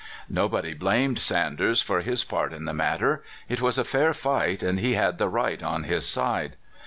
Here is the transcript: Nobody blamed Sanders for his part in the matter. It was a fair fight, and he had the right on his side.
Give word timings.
Nobody 0.31 0.73
blamed 0.73 1.19
Sanders 1.19 1.83
for 1.83 1.99
his 2.01 2.23
part 2.23 2.53
in 2.53 2.65
the 2.65 2.73
matter. 2.73 3.23
It 3.47 3.61
was 3.61 3.77
a 3.77 3.83
fair 3.85 4.15
fight, 4.15 4.63
and 4.63 4.79
he 4.79 4.93
had 4.95 5.19
the 5.19 5.29
right 5.29 5.61
on 5.61 5.83
his 5.83 6.07
side. 6.07 6.55